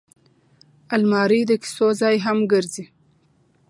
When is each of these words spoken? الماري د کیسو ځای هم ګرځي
الماري 0.95 1.41
د 1.45 1.51
کیسو 1.61 1.87
ځای 2.01 2.15
هم 2.25 2.37
ګرځي 2.51 2.85